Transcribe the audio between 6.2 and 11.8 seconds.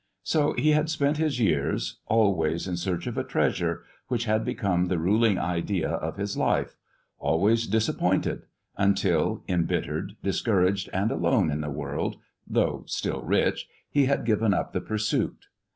life; always disappointed; until, embittered, discouraged and alone in the